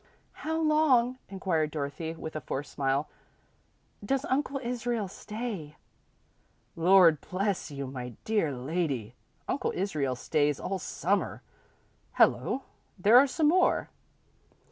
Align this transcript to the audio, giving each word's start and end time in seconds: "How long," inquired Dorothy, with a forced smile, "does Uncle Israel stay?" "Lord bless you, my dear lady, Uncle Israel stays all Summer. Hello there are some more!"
"How 0.41 0.59
long," 0.59 1.19
inquired 1.29 1.69
Dorothy, 1.69 2.15
with 2.15 2.35
a 2.35 2.41
forced 2.41 2.71
smile, 2.71 3.07
"does 4.03 4.25
Uncle 4.25 4.59
Israel 4.63 5.07
stay?" 5.07 5.75
"Lord 6.75 7.21
bless 7.21 7.69
you, 7.69 7.85
my 7.85 8.15
dear 8.25 8.51
lady, 8.51 9.13
Uncle 9.47 9.71
Israel 9.75 10.15
stays 10.15 10.59
all 10.59 10.79
Summer. 10.79 11.43
Hello 12.13 12.63
there 12.97 13.15
are 13.19 13.27
some 13.27 13.49
more!" 13.49 13.91